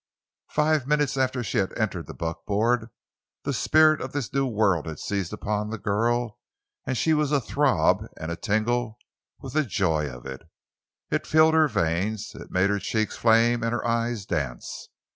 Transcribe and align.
Five 0.49 0.87
minutes 0.87 1.15
after 1.15 1.43
she 1.43 1.59
had 1.59 1.77
entered 1.77 2.07
the 2.07 2.15
buckboard, 2.15 2.89
the 3.43 3.53
spirit 3.53 4.01
of 4.01 4.13
this 4.13 4.33
new 4.33 4.47
world 4.47 4.87
had 4.87 4.97
seized 4.97 5.31
upon 5.31 5.69
the 5.69 5.77
girl 5.77 6.39
and 6.87 6.97
she 6.97 7.13
was 7.13 7.31
athrob 7.31 8.07
and 8.17 8.31
atingle 8.31 8.97
with 9.41 9.53
the 9.53 9.63
joy 9.63 10.09
of 10.09 10.25
it. 10.25 10.41
It 11.11 11.27
filled 11.27 11.53
her 11.53 11.67
veins; 11.67 12.31
it 12.33 12.49
made 12.49 12.71
her 12.71 12.79
cheeks 12.79 13.15
flame 13.15 13.61
and 13.61 13.73
her 13.73 13.85
eyes 13.87 14.25
dance. 14.25 14.89